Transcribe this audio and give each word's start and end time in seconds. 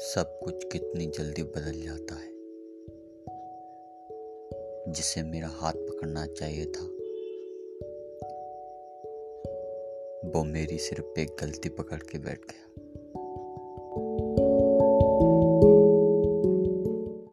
सब 0.00 0.40
कुछ 0.44 0.64
कितनी 0.72 1.06
जल्दी 1.06 1.42
बदल 1.42 1.82
जाता 1.82 2.14
है। 2.14 2.30
जिसे 4.92 5.22
मेरा 5.22 5.48
हाथ 5.48 5.72
पकड़ना 5.72 6.26
चाहिए 6.26 6.64
था, 6.64 6.84
वो 10.30 10.44
मेरी 10.44 10.78
सिर्फ़ 10.78 11.20
एक 11.20 11.36
गलती 11.40 11.68
पकड़ 11.68 11.98
के 11.98 12.18
बैठ 12.18 12.38
गया। 12.38 12.79